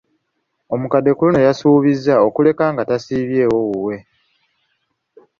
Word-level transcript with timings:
Omukadde 0.73 1.11
ku 1.17 1.21
luno 1.27 1.39
yasuubizza 1.47 2.13
okuleka 2.27 2.63
nga 2.73 2.83
tasibyewo 2.89 3.57
wuwe. 3.69 3.97